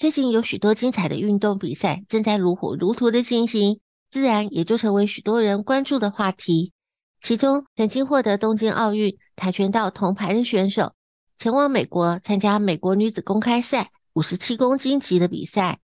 [0.00, 6.72] 最近有许多精彩的运动比赛正在如火如荼的进行，自然也就成为许多人关注的话题。
[7.20, 10.94] 其中，曾经获得东京奥运跆拳道铜牌的选手，
[11.36, 15.80] 前往美国参加美国女子公开赛五十七公斤级的比赛，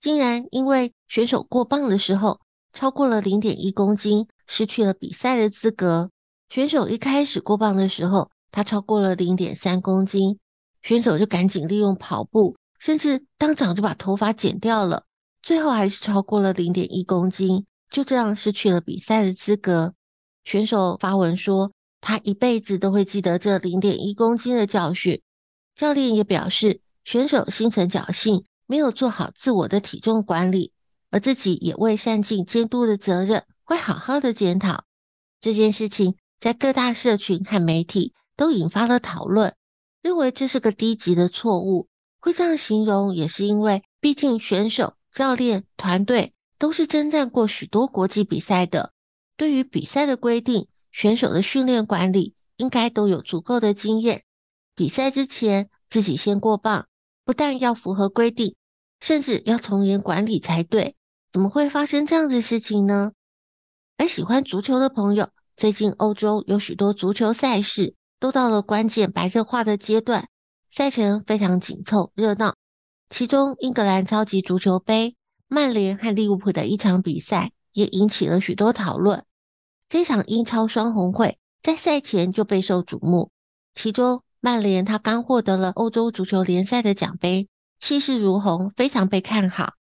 [0.00, 2.40] 竟然因为选手过磅的时候
[2.72, 6.10] 超过了零点一公斤，失去了比赛的资格。
[6.48, 10.40] 选手一开始过磅的时候，他超过了零点三公斤，
[10.82, 15.04] 选手就赶紧利用跑步，甚至当场就把头发剪掉了，
[15.40, 19.94] 最后还是超过了零点一公斤，就这样失去了比赛的资格。
[20.42, 21.70] 选手发文说，
[22.00, 25.22] 他一辈子都会记得这零点一公斤的教训。
[25.76, 30.72] 教练也表示，选手心存侥幸，没有做好自我的体重管理，
[31.10, 34.84] 而自己也未善尽监督的责任，会好好的检讨
[35.40, 38.12] 这件事情，在各大社群和媒体。
[38.36, 39.54] 都引发了讨论，
[40.00, 41.89] 认为这是个低级的错误。
[42.20, 48.92] 会这样形容，也是因为毕竟选手、教练、团队都是征战过许多国际比赛的，
[49.36, 54.22] 对于比赛的规定、选手的训练管理，应该都有足够的经验。
[54.74, 56.86] 比赛之前自己先过磅，
[57.24, 58.54] 不但要符合规定，
[59.00, 60.96] 甚至要从严管理才对。
[61.32, 63.12] 怎么会发生这样的事情呢？
[63.96, 67.94] 而喜欢足球的朋友，最近欧洲有许多足球赛事。
[68.20, 70.28] 都到了关键白热化的阶段，
[70.70, 72.54] 赛程非常紧凑热闹。
[73.08, 75.16] 其中，英格兰超级足球杯，
[75.48, 79.24] 曼联和利物浦的一场比赛也引起了许多讨论。
[79.88, 83.32] 这场英超双红会在赛前就备受瞩目。
[83.74, 87.48] 其中，曼联他刚获得了欧洲足球联赛的奖杯，
[87.80, 89.74] 气势如虹，非常被看好。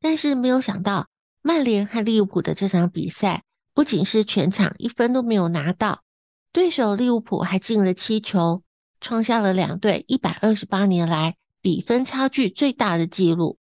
[0.00, 1.06] 但是，没有想到，
[1.42, 6.02] 曼联和利物浦的这场比赛不仅是全场一分都没有拿到。
[6.52, 8.63] 对手利物浦还进了七球，
[9.04, 13.58] 创下了两队一百二十八年来比分差距最大的纪录。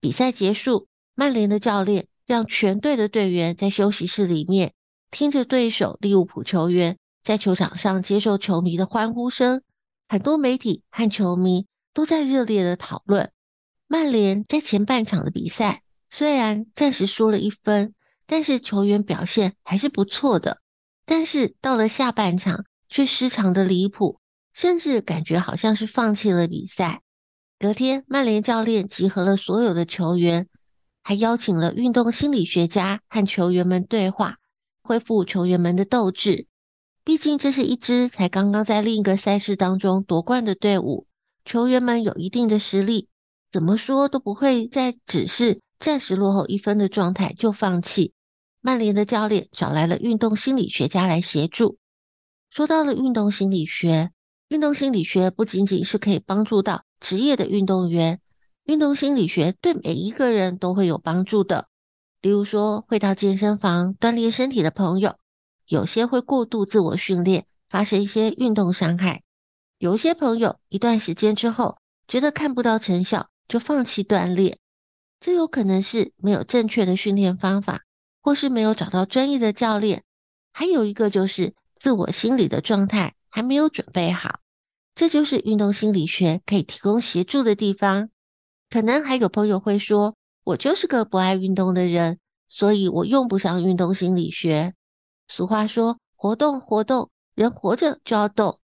[0.00, 4.74] 比赛结束，曼联的教练让全队的队员在休息室里面
[5.12, 9.62] 听着对手利物浦球员在球场上接受球迷的欢呼声。
[10.08, 13.30] 很多媒体和球迷都在热烈的讨论，
[13.86, 17.94] 曼联在前半场的比赛虽然暂时输了一分，
[18.26, 20.58] 但是球员表现还是不错的。
[21.06, 24.18] 但是到了下半场，却失常的离谱，
[24.52, 27.02] 甚至感觉好像是放弃了比赛。
[27.58, 30.48] 隔天，曼联教练集合了所有的球员，
[31.02, 34.38] 还邀请了运动心理学家和球员们对话，
[34.82, 36.46] 恢复球员们的斗志。
[37.04, 41.06] 毕竟这是一支才刚刚在另一个赛事当中夺冠的队伍，
[41.44, 43.08] 球员们有一定的实力，
[43.50, 48.12] 怎么说都不会在只是暂时落后一分的状态就放弃。
[48.60, 51.78] 曼联的教练找来了运动心理学家来协助。
[52.50, 54.12] 说到了运动心理学，
[54.52, 58.20] 运动心理学不仅仅是可以帮助到职业的运动员，
[58.64, 61.68] 运动心理学对每一个人都会有帮助的。
[62.20, 65.16] 例如说，会到健身房锻炼身体的朋友，
[65.66, 69.22] 有些会过度自我训练，发生一些运动伤害；
[69.78, 74.58] 有些朋友一段时间之后，觉得看不到成效，就放弃锻炼，
[75.18, 77.84] 这有可能是没有正确的训练方法。
[78.20, 80.04] 或是没有找到专业的教练，
[80.52, 84.38] 还有一个就是自我心理的状态还没有准备好，
[84.94, 88.10] 这就是运动心理学可以提供协助的地方。
[88.68, 92.18] 可能还有朋友会说，我就是个不爱运动的人，
[92.48, 94.74] 所以我用不上运动心理学。
[95.28, 98.58] 俗话说，活动活动，人活着就要动。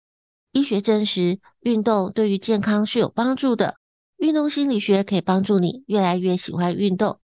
[0.52, 3.76] 医学证实，运动对于健康是有帮助的。
[4.16, 7.20] 运动心理学可以帮助你越来越喜欢运动。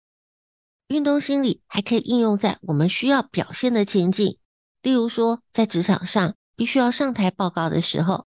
[0.87, 4.37] 运动心理还可以应用在我们需要表现的情境，
[4.81, 8.25] 例如说，在职场上必须要上台报告的时候，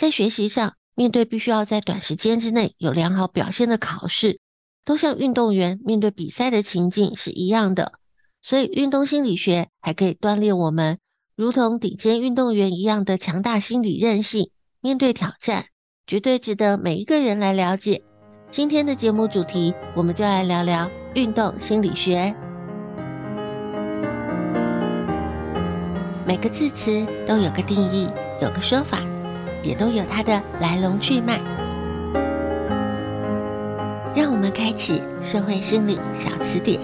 [0.00, 4.40] 在学习上面对必须要在短时间之内有良好表现的考试，
[4.82, 7.92] 都像运动员面对比赛的情境是一样的。
[8.40, 10.96] 所以，运动心理学还可以锻炼我们，
[11.36, 14.50] 如同顶尖运动员一样的强大心理韧性，
[14.80, 15.66] 面对挑战，
[16.06, 18.02] 绝对值得每一个人来了解。
[18.48, 22.34] 今天的节目主题，我们就来聊聊运动心理学。
[26.26, 28.08] 每个字词都有个定义，
[28.40, 28.98] 有个说法，
[29.62, 31.38] 也都有它的来龙去脉。
[34.14, 36.80] 让我们开启社会心理小词典。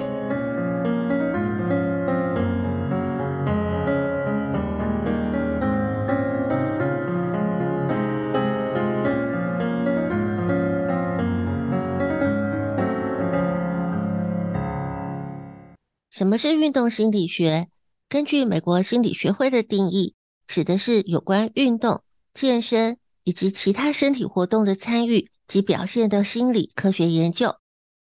[16.09, 17.69] 什么是运动心理学？
[18.09, 20.15] 根据美国心理学会的定义，
[20.47, 22.03] 指的是有关运动、
[22.37, 27.57] 健身以及其他身体活动的参与及表现的心理科学研究，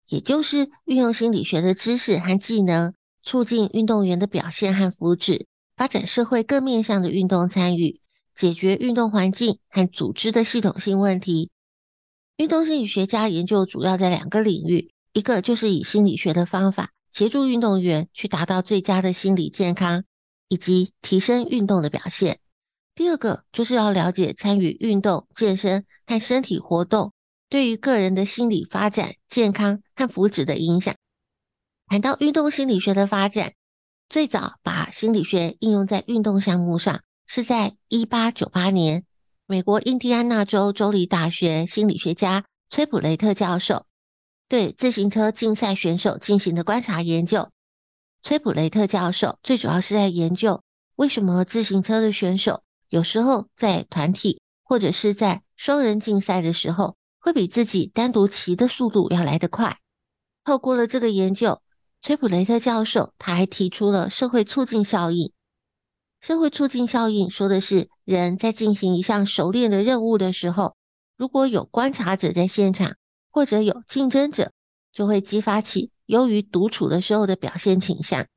[0.07, 5.45] 也就是运用心理学的知识和技能，促进运动员的表现和福祉，
[5.75, 7.99] 发展社会各面向的运动参与，
[8.35, 11.49] 解决运动环境和组织的系统性问题。
[12.37, 16.91] 运动心理学家研究主要在两个领域，一个就是以心理学的方法。
[17.11, 20.05] 协助运动员去达到最佳的心理健康，
[20.47, 22.39] 以及提升运动的表现。
[22.93, 27.13] 第二个就是要了解参与运动、健身和身体活动
[27.49, 30.95] 对于个人的心理发展、健康和福祉的影响。
[31.87, 33.53] 谈到运动心理学的发展，
[34.09, 39.05] 最早把心理学应用在运动项目上，是在一八九八年，
[39.45, 43.85] 美国印第安纳州州立大学心理学家崔普雷特教授。
[44.47, 47.49] 对自行车竞赛选手进行的观察研究，
[48.21, 50.61] 崔普雷特教授最主要是在研究
[50.97, 59.79] 为什么自行车的选手有时候在团体或者是在双人竞赛的时候，会比自己单独骑的速度要来得快。
[60.43, 61.61] 透过了这个研究，
[62.01, 65.31] 崔普雷特教授他还提出了社会促进效应。
[66.19, 70.75] 社会促进效应说的是人在进行一项熟练的任务的时候，
[71.17, 72.95] 如果有观察者在现场。
[73.33, 74.51] 或者有竞争者，
[74.91, 78.27] 就会激发起优于独处的时候的表现倾向。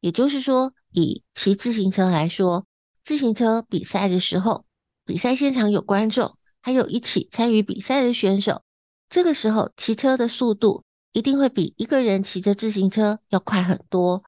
[0.00, 2.64] 也就是说，以骑自行车来说，
[3.04, 4.64] 自行车比赛的时候，
[5.04, 8.62] 比赛现场有观众，还有一起参与比赛的选手，
[9.10, 14.24] 这个时候骑车的速度一定会比一个人骑着自行车要快很多。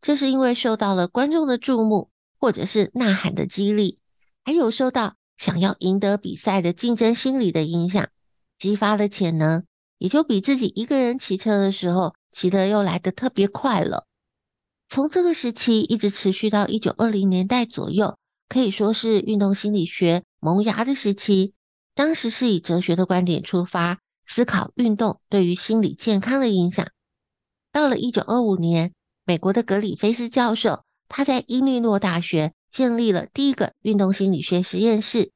[0.00, 3.98] 这是因为受到了观众的注目，或者是呐喊的激励，
[4.44, 8.08] 还有受到想要赢得比赛的竞争心理的影响。
[8.56, 9.64] 激发了潜能，
[9.98, 14.06] 也就比自己一个人骑车的时候骑得又来得特别快了。
[14.92, 21.54] 从这个时期一直持续到一九二零年代左右，可以说是运动心理学萌芽的时期。
[21.94, 26.84] 当时是以哲学的观点出发，思考运动对于心理健康的影响。
[27.70, 28.92] 到了一九二五年，
[29.24, 35.30] 美国的格里菲斯教授，他在伊利诺大学建立了第一个运动心理学实验室。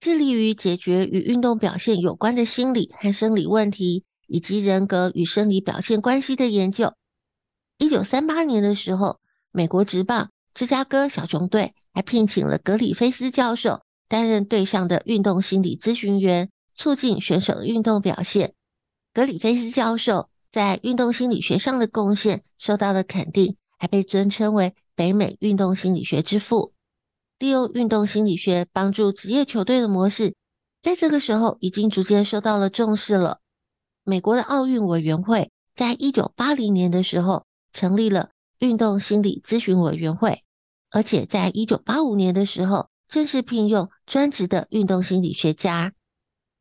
[0.00, 6.94] 致力于解决与运动表现有关的心理和生理问题，以及人格与生理表现关系的研究。
[7.78, 9.20] 一九三八年的时候，
[9.52, 18.54] 美国职棒芝加哥小熊队还聘请了格里菲斯教授担任队上的运动心理咨询员，促进选手的运动表现。
[19.14, 26.72] 格里菲斯教授在运动心理学上的贡献受到了肯定，还被尊称为北美运动心理学之父。
[27.38, 30.34] 利用运动心理学帮助职业球队的模式，
[30.82, 33.38] 在这个时候已经逐渐受到了重视了。
[34.02, 37.44] 美国的奥运委员会在一九八零年的时候
[37.78, 40.42] 成立了运动心理咨询委员会，
[40.90, 45.92] 而且在一九八五年的时候正式聘用专职的运动心理学家。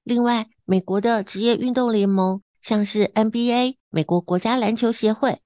[0.04, 5.40] 另外，美国的职业运动联盟，像是 NBA 美国国家篮球协会、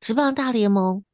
[0.00, 1.04] 职棒大联盟、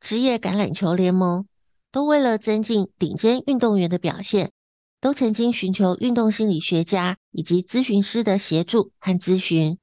[0.00, 1.46] 职业橄榄球联盟。
[1.92, 4.50] 都为了增进顶尖运动员的表现，
[4.98, 9.78] 都曾经寻求运动心理学家以及咨询师的协助和咨询。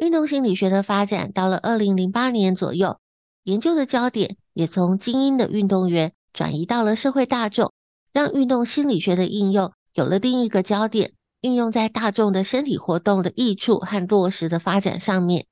[0.00, 2.98] 运动心理学的发展到了二零零八年左右，
[3.44, 7.70] 研究的焦点也从精英的运动员转移到了社会大众，
[8.10, 15.44] 让运动心理学的应用有了另一个焦点，应用在大众的身体活动的益处和落实的发展上面。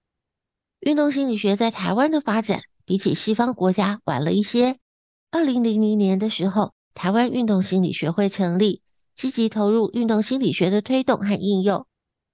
[0.81, 4.79] 运动心理学在台湾的发展比起西方国家晚了一些。
[5.31, 8.81] 二零零零年的时候，台湾运动心理学会成立，
[9.15, 11.85] 积极投入运动心理学的推动和应用。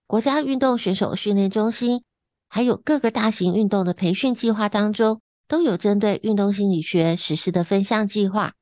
[0.07, 2.05] 国家运动选手训练中心，
[2.49, 8.53] 还有各个大型运动的培训计划当中，都有针对运动心理学实施的分项计划。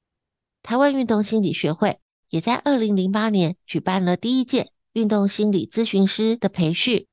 [0.63, 7.07] 台湾运动心理学会也在二零零八年举办了第一届运动心理咨询师的培训，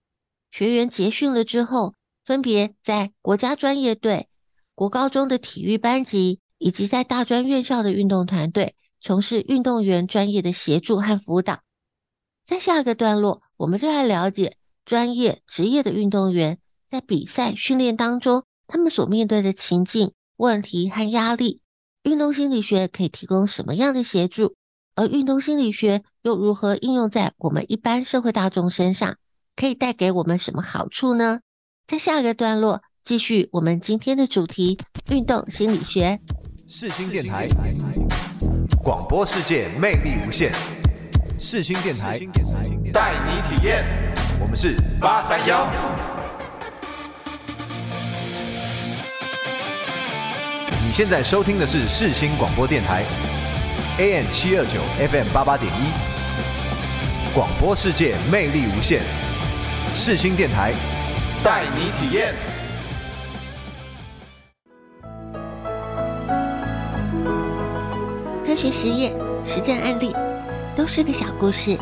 [0.52, 4.28] 学员结训了之后，分别在国家专业队、
[4.76, 11.62] 国高中的体育班级，以及在大专院校的运动团队，从事运动员专业的协助和辅导。
[12.46, 21.60] 在下一个段落，我们就来了解专业职业的运动员在比赛训练当中，他们所面对的情境、问题和压力，
[22.04, 24.56] 运动心理学可以提供什么样的协助？
[24.96, 29.18] 而运动心理学又如何应用在我们一般社会大众身上，
[29.58, 31.42] 可以带给我们什么好处呢？
[31.86, 34.80] 在下一个段落，继续我们今天的主题——
[35.12, 36.22] 运动心理学。
[36.66, 37.46] 世新电台，
[38.82, 40.50] 广播世界魅力无限。
[41.38, 42.20] 世新电台，
[43.00, 43.82] 带你体验。
[44.42, 45.72] 我们是八三幺。
[50.84, 53.06] 你现在收听的是世新广播电台
[54.00, 55.94] ，AM 七二九，FM 八八点一。
[57.34, 59.02] 广播世界魅力无限。
[59.96, 60.74] 世新电台，
[61.42, 62.36] 带你体验。
[68.46, 69.14] 科学实验、
[69.46, 70.14] 实战案例。
[70.76, 71.78] 都是个小故事，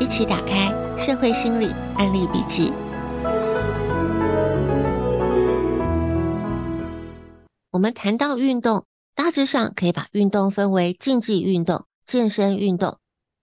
[0.00, 2.70] 一起打开《社会心理案例笔记》。
[7.72, 8.86] 我们谈到运动，
[9.16, 12.98] 大致上可以把运动分为竞技运动、健身运动。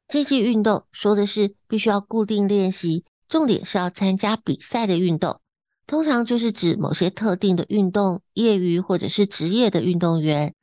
[0.08, 5.42] 竞技运动说的是必须要固定练习，重点是要参加比赛的运动，
[5.86, 10.54] 通常就是指某些特定的运动，业余或者是职业的运动员。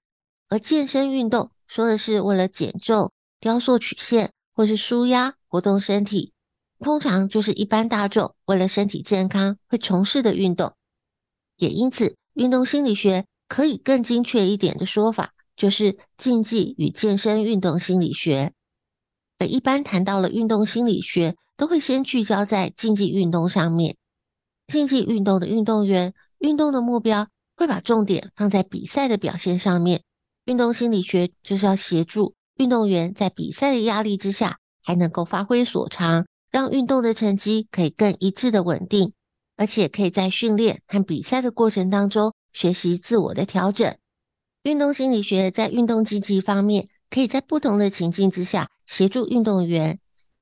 [0.49, 3.13] 而健身运动说的是为了减重。
[3.41, 6.33] 雕塑曲线或是舒压活动身体，
[6.79, 10.73] 通常就是一般大众为了身体健康会从事的运动。
[11.57, 18.55] 也因此，运动心理学可以更精确一点的说法，就是竞技与健身运动心理学。
[19.39, 23.99] 而一般谈到了运动心理学，都会先聚焦在竞技运动上面。
[24.69, 30.03] 竞技运动的运动员，运动的目标会把重点放在比赛的表现上面。
[30.47, 32.35] 运动心理学就是要协助。
[32.57, 39.13] 运动员在比赛的压力之下，还能够发挥所长，让运动的成绩可以更一致的稳定，
[39.57, 43.97] 而且可以在训练和比赛的过程当中学习自我的调整。
[44.65, 49.99] 运动心理学在运动竞技方面，可以在不同的情境之下协助运动员。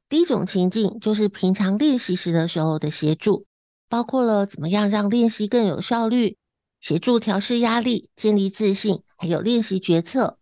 [0.08, 3.46] 第一种情境就是平常练习时的时候的协助，
[3.88, 6.36] 包括了怎么样让练习更有效率，
[6.80, 10.38] 协助调试压力、建立自信，还有练习决策，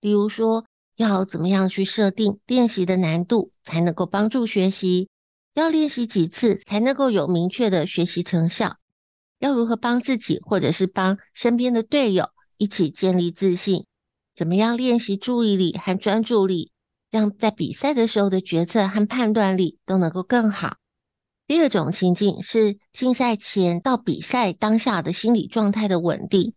[0.00, 0.64] 例如说。
[1.00, 5.08] 要怎么样去设定练习的难度，才能够帮助学习？
[5.54, 8.76] 要练习几次才能够有明确的学习成效？
[9.38, 12.28] 要如何帮自己或者是帮身边的队友
[12.58, 13.86] 一起建立自信？
[14.36, 16.70] 怎么样练习注意力和专注力，
[17.10, 20.76] 让在比赛的时候的决策和判断力都能够更好？
[21.46, 26.52] 第二种情境是竞赛前到比赛当下的心理状态的稳定，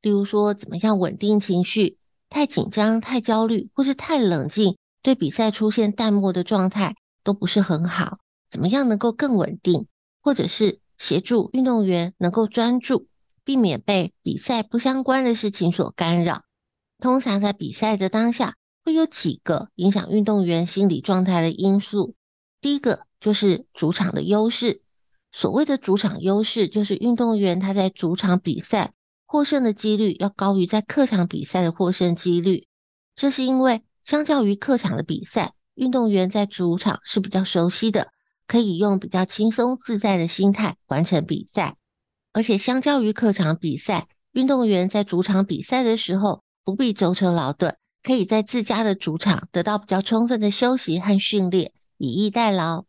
[0.00, 1.98] 例如说怎么样稳定情绪？
[2.28, 8.18] 太紧张、太焦虑，或是太冷静，对比赛出现淡漠的状态都不是很好。
[8.48, 9.86] 怎么样能够更稳定，
[10.22, 13.08] 或者是协助运动员能够专注，
[13.44, 16.42] 避免被比赛不相关的事情所干扰？
[16.98, 18.54] 通常在比赛的当下，
[18.84, 22.14] 会有几个影响运动员心理状态的因素。
[22.60, 24.82] 第一个就是主场的优势。
[25.32, 28.92] 所谓的主场优势，就是运动员他在主场比赛。
[29.26, 32.68] 获胜的几率要高于在客场比赛的获胜几率，
[33.16, 38.12] 这是因为相较于客场的比赛，运动员在主场是比较熟悉的，
[38.46, 41.76] 可以用比较轻松自在的心态完成比赛。
[42.32, 52.84] 而且相较于客场比赛，运动员在主场比赛的时候不必舟车劳顿，可以在自家的主场得到比较充分的休息和训练，以逸待劳。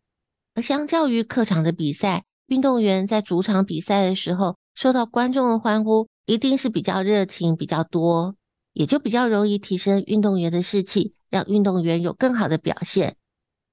[0.54, 6.08] 而相较于客场的比赛，运动员在主场比赛的时候受到观众的欢呼。
[6.28, 8.36] 一定是比较热情比较多，
[8.74, 13.16] 也就比较容易提升运动员的士气，让运动员有更好的表现。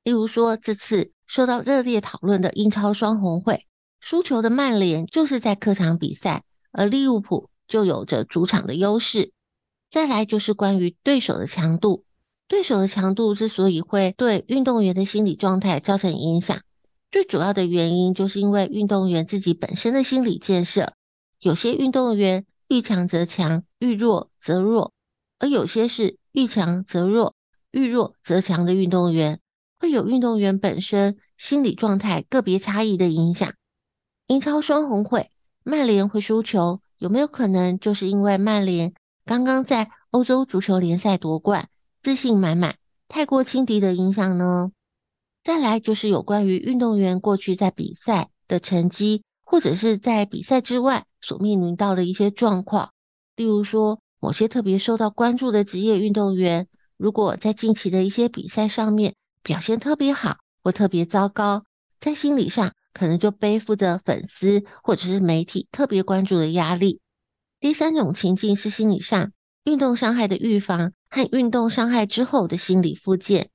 [0.05, 3.67] 例如说，这次受到热烈讨论的英超双红会，
[3.99, 9.33] 输球的曼联就是在客场比赛，而利物浦就有着主场的优势。
[9.91, 12.05] 再来就是关于对手的强度，
[12.47, 16.61] 对手的强度之所以会对运动员的心理状态造成影响，
[17.11, 20.93] 最主要的原因就是因为运动员自己本身的心理建设。
[21.45, 24.93] 有些运动员遇强则强，遇弱则弱，
[25.37, 27.35] 而有些是遇强则弱，
[27.69, 29.39] 遇弱则强的运动员，
[29.77, 33.53] 会有运动员本身心理状态个别差异的影响。
[34.25, 35.29] 英超双红会，
[35.63, 44.71] 曼联会输球，有没有可能就是因为曼联刚刚在欧洲足球联赛夺冠，自信满满，太过轻敌的影响呢？
[45.43, 52.91] 再来就是有关于运动员过去在比赛的成绩，或者是在比赛之外所面临到的一些状况。
[53.35, 56.67] 例如说，某些特别受到关注的职业运动员，
[56.97, 61.65] 如果在近期的一些比赛上面表现特别好或特别糟糕，
[61.99, 67.01] 在心理上可能就背负着粉丝或者是媒体特别关注的压力。
[67.59, 69.31] 第三种情境是心理上
[69.63, 73.49] 运动伤害的预防和运动伤害之后的心理复健，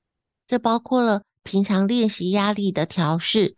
[0.45, 1.21] 这包括了。
[1.43, 3.55] 平常练习压力的调试，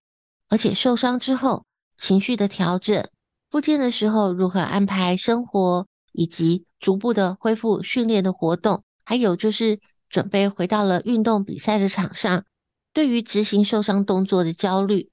[0.48, 1.66] 而且受伤之后
[1.98, 3.10] 情绪的调整，
[3.54, 9.80] 复健的时候如何安排生活，以及逐步的恢复训练的活动，还有就是
[10.10, 12.46] 准备回到了运动比赛的场上，
[12.94, 15.12] 对于执行受伤动作的焦虑，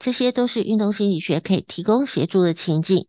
[0.00, 3.06] 这些都是运动心理学可以提供协助的情境。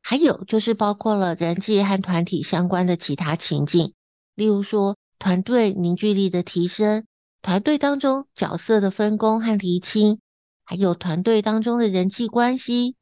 [0.00, 3.92] 还有就是包括了人际和团体相关的其他情境，
[4.34, 7.04] 例如说团队凝聚力的提升。
[7.42, 10.18] 团队当中角色的分工和厘清，
[10.64, 12.96] 还有团队当中的人际关系，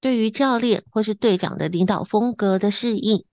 [0.00, 3.24] 对于教练或是队长的领导风格的适应，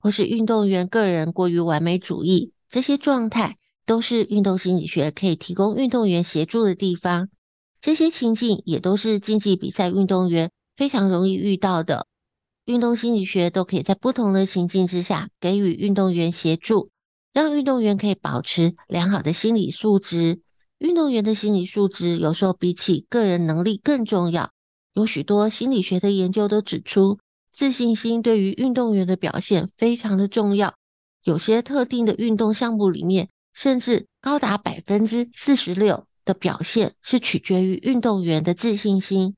[0.00, 3.56] 或是运动员个人过于完美主义，这些状态
[3.86, 7.28] 都是运动心理学可以提供运动员协助的地方。
[7.80, 12.06] 这些情境也都是竞技比赛运动员非常容易遇到的，
[12.64, 16.90] 运动心理学都可以在不同的情境之下给予运动员协助。
[17.32, 20.40] 让运动员可以保持良好的心理素质。
[20.78, 24.50] 运动员的心理素质有时候比起个人能力更重要。
[24.98, 27.20] 有许多心理学的研究都指出，
[27.52, 30.74] 自信心对于运动员的表现非常的重要。
[31.22, 39.36] 有些特定的运动项目里面，甚至高达百分之四十六的表现是取决于运动员的自信心。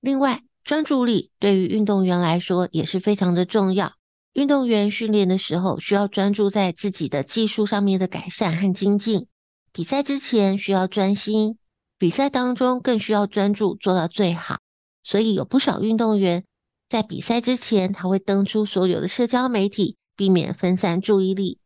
[0.00, 3.94] 另外，专注力对于运动员来说也是非常的重要。
[4.34, 9.26] 运动员训练的时候需要专注在自己的技术上面的改善和精进，
[9.72, 11.58] 比赛之前需要专心，
[11.98, 14.58] 比赛当中更需要专注做到最好。
[15.02, 16.44] 所以有不少运动员
[16.88, 21.58] 在比赛之前，他会登出所有的社交媒体，避免分散注意力。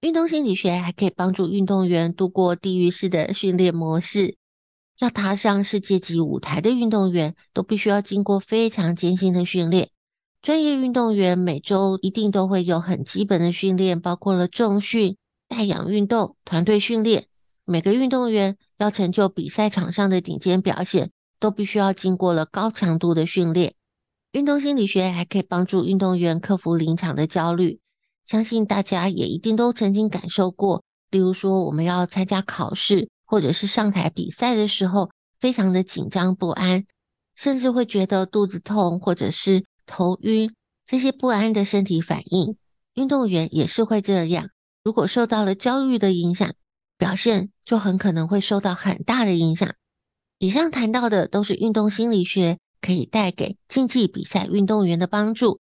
[0.00, 4.36] 运动心理学还可以帮助运动员度过地狱式的训练模式。
[4.98, 9.90] 要踏上世界级舞台的运动员，都必须要经过非常艰辛的训练。
[10.42, 15.16] 专业运动员每周一定都会有很基本的训练，包括了重训、
[15.48, 17.26] 带氧运动、团队训练。
[17.64, 21.10] 每个运动员要成就比赛场上的顶尖表现，
[21.46, 23.76] 都必须要经过了高强度的训练。
[24.32, 27.78] 运动心理学还可以帮助运动员克服临场的焦虑。
[28.24, 36.84] 相信大家也一定都曾经感受过，例如说我们要参加考试或者是上台比赛的时候，非常的紧张不安，
[37.36, 40.52] 甚至会觉得肚子痛，或者是头晕，
[40.84, 42.56] 这些不安的身体反应，
[42.94, 44.50] 运动员也是会这样。
[44.82, 46.52] 如果受到了焦虑的影响，
[46.98, 49.72] 表现就很可能会受到很大的影响。
[50.38, 55.60] 以上谈到的都是运动心理学可以带给竞技比赛运动员的帮助，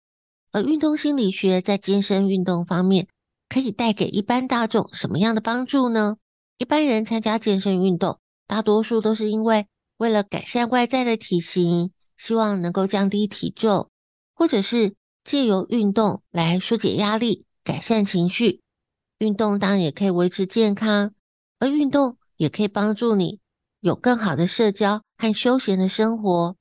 [0.52, 3.08] 而运动心理学在健身运动方面
[3.48, 6.18] 可以带给一般大众什么样的帮助呢？
[6.58, 13.88] 一般人参加健身运动，大多数都是因为为了改善外在的体型，希望能够降低体重。
[14.34, 18.62] 或者是借由运动来纾解压力、改善情绪，
[19.18, 21.12] 运动当然也可以维持健康，
[21.58, 23.39] 而运动也可以帮助你
[23.80, 26.56] 有更好的社交和休闲的生活。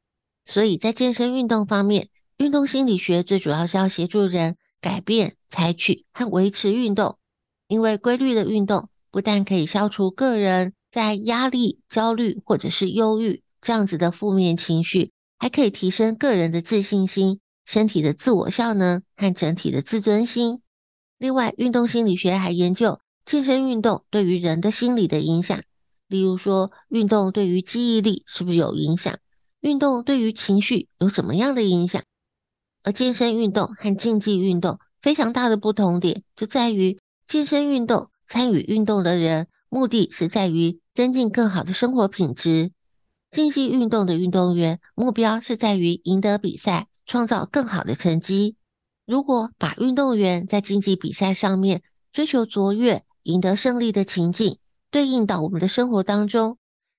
[0.46, 7.18] 所以在健身运动方面，运动心理学最主要是要协助人改变、采取和维持运动，
[7.68, 17.40] 因为规律的运动不但可以消除个人在压力、焦虑或者是忧郁这样子的负面情绪，还可以提升个人的自信心。
[17.66, 20.64] 身体的自我效能和整体的自尊心。
[21.20, 25.62] 另外，运动心理学还研究健身运动对于人的心理的影响。
[26.10, 29.18] 例如说，运动对于记忆力是不是有影响？
[29.62, 32.04] 运动对于情绪有怎么样的影响？
[32.84, 42.72] 而健身运动和竞技运动非常大的不同点就在于，健身运动参与运动的人目的是在于增进更好的生活品质，
[43.32, 46.88] 竞技运动的运动员目标是在于赢得比赛。
[47.10, 48.56] 创造更好的成绩。
[49.08, 51.82] 如果把运动员在竞技比赛上面
[52.14, 54.60] 追求卓越、赢得胜利的情境
[54.92, 56.58] 对应到我们的生活当中，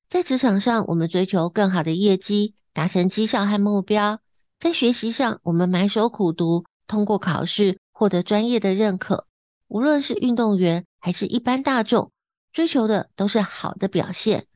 [0.09, 4.19] 在职场上，我们追求更好的业绩，达成绩效和目标；
[4.59, 9.27] 在学习上，我们埋首苦读，通过考试，获得专业的认可。
[9.69, 12.13] 无论是运动员还是一般大众，
[12.53, 14.47] 追求的都是好的表现。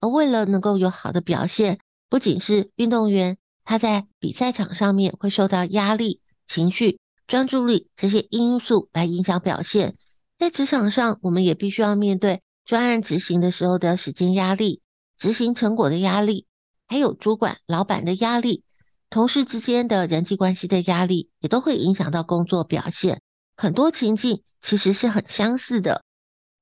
[0.00, 9.96] 而为了能够有好的表现，不仅是运动员，他在比赛场上面会受到压力、情绪、专注力这些因素来影响表现。
[10.38, 14.82] 在职场上，我们也必须要面对专案执行的时候的时间压力、
[15.16, 16.46] 执行成果的压力，
[16.88, 18.64] 还有主管、老板的压力，
[19.08, 23.22] 同事之间的人际关系的压力，也都会影响到工作表现。
[23.56, 26.02] 很多情境其实是很相似的，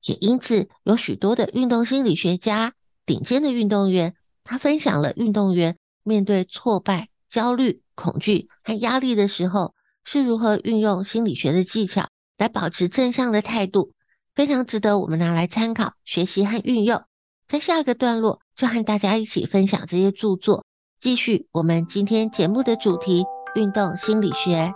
[0.05, 2.75] 也因此有许多的运动心理学家、
[3.07, 4.15] 顶尖的运动员，
[4.45, 13.93] 他分享了运动员面对挫败、焦虑、恐惧和压力的时候，是如何运用心理学的技巧来保持正向的态度，
[14.35, 17.03] 非常值得我们拿来参考、学习和运用。
[17.47, 20.65] 在下一个段落，就和大家一起分享这些著作，
[20.99, 24.73] 继续我们今天节目的主题——运动心理学。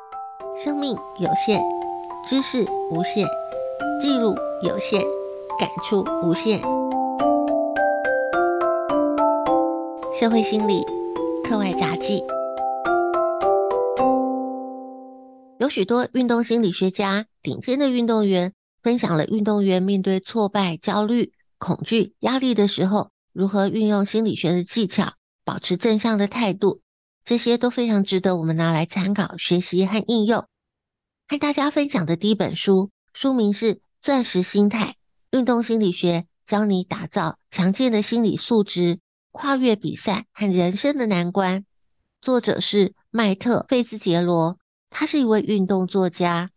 [0.56, 1.62] 生命有限。
[2.26, 3.26] 知识无限，
[4.00, 5.00] 记录有限，
[5.58, 6.60] 感触无限。
[10.12, 10.84] 社会心理
[11.44, 12.22] 课外杂记，
[15.58, 18.52] 有许多运动心理学家、顶尖的运动员
[18.88, 25.12] 分享了运动员面对挫败、焦虑、恐惧、压力的时候，如何运用心理学的技巧，
[25.44, 26.80] 保持正向的态度。
[27.22, 30.46] 这些都非常值得我们拿来参考、学习和应用。
[31.28, 34.94] 和大家分享的第一本书，书名是《钻石心态：
[35.32, 36.20] 运动心理学》，
[36.50, 39.00] 教你打造强健的心理素质，
[39.32, 41.66] 跨越比赛和人生的难关。
[42.22, 44.56] 作者是麦特·费兹杰罗，
[44.88, 46.48] 他是一位运动作家，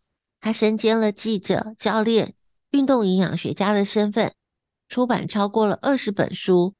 [0.41, 2.33] 他身兼了记者、教练、
[2.71, 4.33] 运动营养学家的身份，
[4.89, 6.73] 出版超过了二十本书。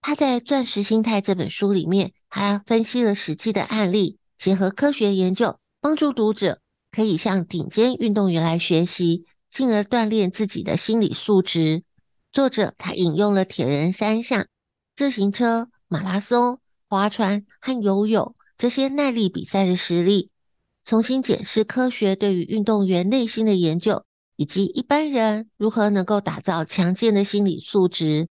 [0.00, 6.60] 他在《钻石心态》这本书里面，还分析了实际的案例，结合科学研究，帮助读者。
[6.92, 11.84] 可以向顶尖运动员来学习，进而锻炼自己的心理素质。
[12.32, 14.48] 作者他引用了铁人三项、
[14.96, 20.29] 自行车、马拉松、划船和游泳这些耐力比赛的实例，
[20.90, 28.26] 重新检视科学对于运动员内心的研究，以及一般人如何能够打造强健的心理素质。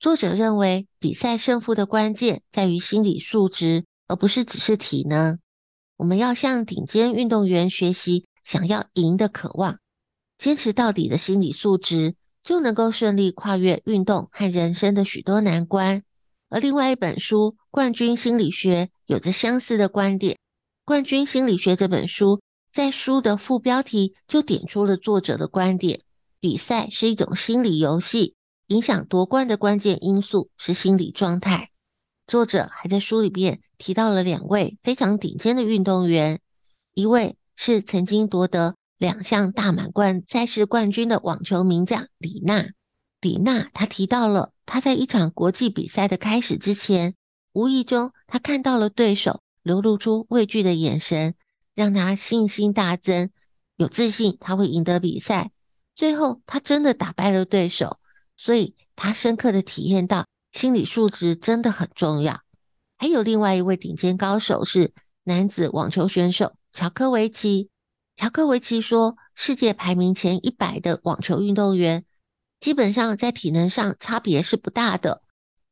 [0.00, 5.38] 作者认为，比赛胜负的关键在于心理素质，而不是只是体能。
[5.96, 9.78] 我们要向顶尖运动员学习，想要赢的渴望，
[10.36, 16.02] 坚持到底的心理素质，就能够顺利跨越运动和人生的许多难关。
[16.48, 20.34] 而另外一本书《冠军心理学》有着相似的观点，
[20.92, 26.02] 《冠军心理学》这本书在书的副标题就点出了作者的观点：
[26.38, 28.34] 比赛是一种心理游戏，
[28.66, 31.70] 影响夺冠的关键因素是心理状态。
[32.26, 36.42] 作者还在书里边提到了两位非常顶尖的运动员，
[36.92, 42.66] 一位是曾经夺得两项大满贯赛事冠军的网球名将李娜。
[43.22, 47.14] 李娜她提到了她在一场国际比赛的开始之前，
[47.54, 51.34] 无意中她看到了对手流露出畏惧的眼神，
[51.74, 53.30] 让他信心大增，
[53.76, 55.50] 有自信他会赢得比赛。
[55.94, 57.98] 最后他真的打败了对手，
[58.36, 60.26] 所以他深刻的体验到。
[60.52, 62.42] 心理素质真的很重要。
[62.98, 64.92] 还有另外一位顶尖高手是
[65.24, 67.70] 男子网球选手乔科维奇。
[68.16, 72.04] 乔科维奇说，世界排名前一百的网球运动员，
[72.60, 75.22] 基本上在体能上差别是不大的。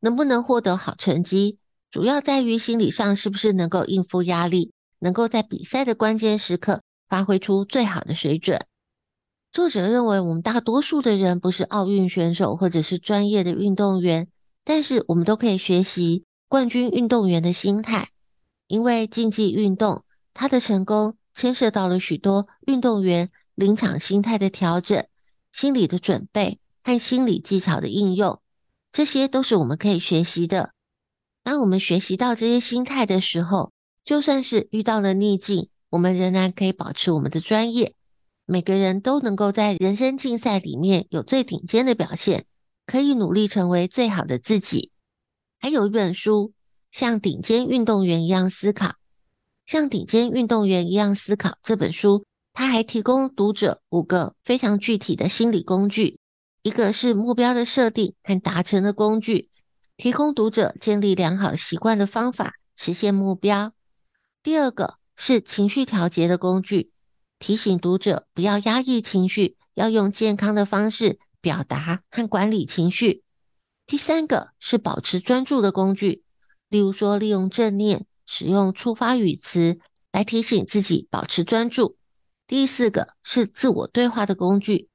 [0.01, 1.59] 能不能获得好成绩，
[1.91, 8.65] 主要在于心理上是不是能够应付压力，能够在比赛的关键时刻发挥出最好的水准。
[9.53, 14.29] 作者认为，我们大多数的人不是奥运选手或者是专业的运动员。
[14.63, 18.11] 但是我们都可以学习冠军运动员的心态，
[18.69, 25.05] 因为竞技运动它的成功牵涉到了许多运动员临场心态的调整、
[25.51, 28.41] 心理的准备和心理技巧的应用，
[28.93, 30.71] 这些都是我们可以学习的。
[31.51, 33.73] 当我们学习到这些心态的时候，
[34.05, 37.97] 就算是遇到了逆境，我们仍然可以保持我们的专业。
[38.47, 42.47] 每个人都能够在人生竞赛里面有最顶尖的表现。
[42.87, 44.93] 可以努力成为最好的自己。
[45.59, 46.51] 还有一本书
[46.93, 48.87] 《像顶尖运动员一样思考》，
[49.67, 56.21] 像顶尖运动员一样思考这本书，它还提供读者五个非常具体的心理工具。
[56.63, 59.49] 一个是目标的设定和达成的工具，
[60.01, 63.75] 提供读者建立良好习惯的方法，实现目标。
[64.43, 66.91] 第二个是情绪调节的工具，
[67.39, 71.19] 提醒读者不要压抑情绪，要用健康的方式。
[71.43, 73.23] 表达和管理情绪。
[73.87, 76.23] 第三个是保持专注的工具，
[76.69, 79.79] 例如说利用正念，使用触发语词
[80.13, 81.99] 来提醒自己保持专注。
[82.47, 84.89] 第四个是自我对话的工具。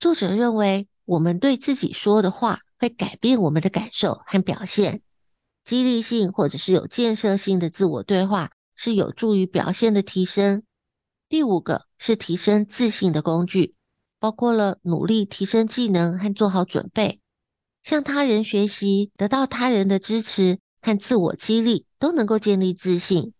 [0.00, 5.02] 作者认为，我们对自己说的话会改变我们的感受和表现。
[5.64, 10.64] 激励性或者是有建设性的自我对话是有助于表现的提升。
[11.28, 13.76] 第五个是提升自信的工具，
[14.18, 17.20] 包括了努力提升技能和做好准备。
[17.84, 23.32] 向他人学习，得到他人的支持和自我激励，都能够建立自信。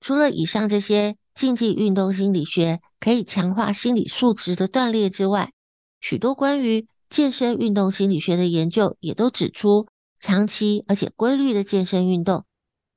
[0.00, 5.52] 除了以上这些竞技运动心理学可以强化心理素质的锻炼之外，
[6.00, 9.86] 许多关于健身运动心理学的研究也都指出，
[10.18, 12.44] 长期而且规律的健身运动，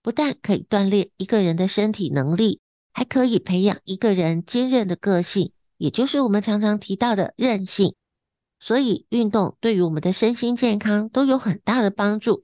[0.01, 2.61] 不但可以锻炼一个人的身体能力，
[2.93, 7.93] 还可以培养一个人坚韧的个性，也就是我们常常提到的韧性。
[8.59, 12.43] 所以，运动对于我们的身心健康都有很大的帮助。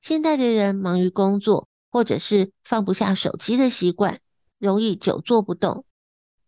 [0.00, 4.18] 现代的人忙于工作，或者是放不下手机的习惯，
[4.58, 5.84] 容易久坐不动。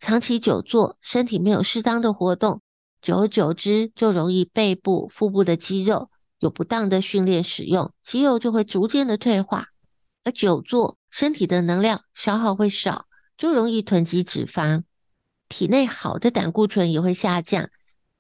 [0.01, 2.61] 长期久坐，身体没有适当的活动，
[3.07, 9.69] 久而久之就容易背部、腹部的肌肉有不当的训练使用，肌肉就会逐渐的退化。
[10.25, 13.07] 而久坐，身体的能量消耗会少，
[13.38, 14.83] 就容易囤积脂肪，
[15.49, 17.71] 体内好的胆固醇也会下降。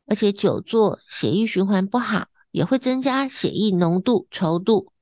[0.06, 4.92] 而且久坐，血液循环不好，也会增加血液浓度、稠度。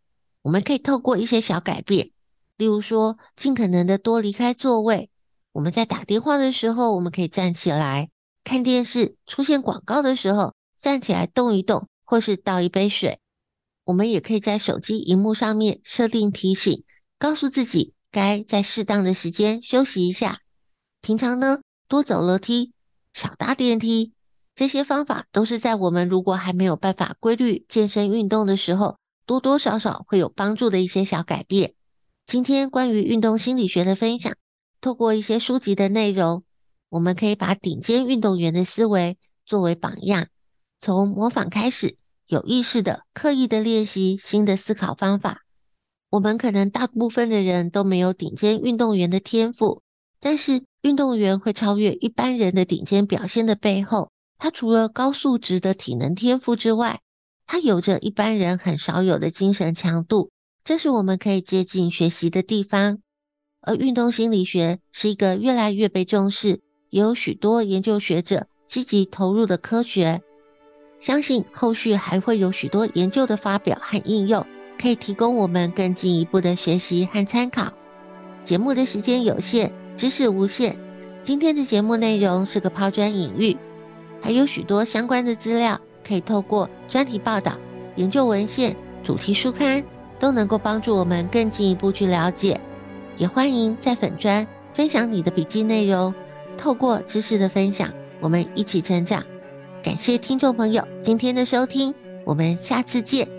[0.40, 2.10] 我们可以透过一些小改变，
[2.56, 5.10] 例如说，尽可能的多离开座位。
[5.52, 8.08] 我们在打电话的时候，我们可以站起来；
[8.44, 13.18] 看电视出现广告的时候，站起来动一动，或是倒一杯水。
[13.84, 16.84] 我们也可以在手机荧幕上面设定提醒，
[17.18, 20.40] 告诉自己该在适当的时间休息一下。
[21.00, 22.72] 平常呢，多走楼梯，
[23.12, 24.12] 少搭电梯。
[24.54, 31.74] 这些方法都是在我们如果还没有办法规律健身运动的时候，多多少少会有帮助的一些小改变。
[32.26, 34.32] 今天关于运动心理学的分享，
[34.80, 36.44] 透过一些书籍的内容，
[36.88, 40.28] 我们可以把顶尖运动员的思维作为榜样，
[40.78, 45.42] 从模仿开始，有意识的、刻意的练习新的思考方法。
[46.10, 49.82] 我们可能大部分的人都没有顶尖运动员的天赋，
[50.20, 54.10] 但是运动员会超越一般人的顶尖表现的背后。
[54.36, 57.00] 他除了高素质的体能天赋之外，
[57.46, 60.30] 他有着一般人很少有的精神强度，
[60.64, 62.98] 这是我们可以接近学习的地方。
[63.60, 66.62] 而运动心理学是一个越来越被重视，
[66.94, 70.22] 也有许多研究学者积极投入的科学。
[71.00, 74.46] 相信后续还会有许多研究的发表和应用，
[74.80, 77.72] 可以提供我们更进一步的学习和参考。
[78.44, 80.78] 节目的时间有限，知识无限。
[81.20, 83.56] 今天的节目内容是个抛砖引玉。
[84.22, 87.58] 还有许多相关的资料，可以透过专题报道、
[87.96, 89.84] 研究文献、主题书刊，
[90.20, 92.60] 都能够帮助我们更进一步去了解。
[93.16, 96.14] 也欢迎在粉专分享你的笔记内容，
[96.56, 99.24] 透过知识的分享，我们一起成长。
[99.82, 103.33] 感谢听众朋友今天的收听，我们下次见。